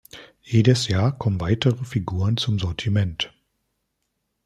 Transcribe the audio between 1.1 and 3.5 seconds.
kommen weitere Figuren zum Sortiment.